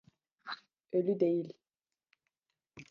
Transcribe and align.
Ölü 0.93 1.19
değil. 1.19 1.53